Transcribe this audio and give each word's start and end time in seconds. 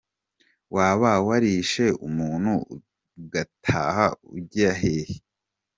Waba 0.75 1.11
warishe 1.27 1.85
umuntu 2.07 2.51
ugataha 3.19 4.05
ujya 4.35 4.71
he? 4.79 4.95